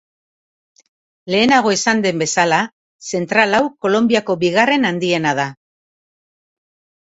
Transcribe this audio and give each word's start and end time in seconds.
Lehenago 1.33 1.73
esan 1.73 2.01
den 2.05 2.23
bezala, 2.25 2.61
zentral 3.19 3.53
hau 3.59 3.61
Kolonbiako 3.87 4.37
bigarren 4.45 4.89
handiena 4.91 5.35
da. 5.43 5.47